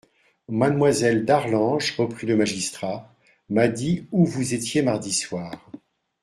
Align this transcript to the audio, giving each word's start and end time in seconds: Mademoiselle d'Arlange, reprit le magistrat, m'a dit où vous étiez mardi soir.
Mademoiselle 0.49 1.25
d'Arlange, 1.25 1.95
reprit 1.95 2.25
le 2.25 2.35
magistrat, 2.35 3.13
m'a 3.49 3.67
dit 3.67 4.07
où 4.11 4.25
vous 4.25 4.55
étiez 4.55 4.81
mardi 4.81 5.13
soir. 5.13 5.69